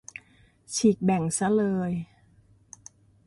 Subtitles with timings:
[0.75, 1.91] ฉีกแบ่งซะเลย